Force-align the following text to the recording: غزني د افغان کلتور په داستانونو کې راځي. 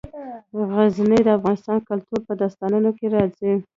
غزني 0.71 1.19
د 1.23 1.27
افغان 1.37 1.79
کلتور 1.89 2.19
په 2.27 2.33
داستانونو 2.41 2.89
کې 2.97 3.05
راځي. 3.15 3.53